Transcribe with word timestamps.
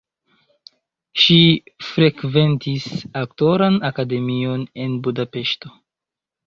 Ŝi 1.23 1.37
frekventis 1.89 2.89
aktoran 3.25 3.81
akademion 3.93 4.69
en 4.87 4.99
Budapeŝto. 5.09 5.77